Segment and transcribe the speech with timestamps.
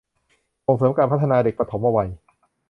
[0.65, 2.09] ส่งเสริมการพัฒนาเด็กปฐมวัย